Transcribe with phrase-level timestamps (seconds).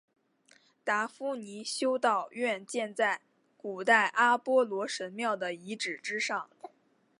[0.83, 3.21] 达夫尼修道院建在
[3.55, 6.49] 古代阿波罗神庙的遗址之上。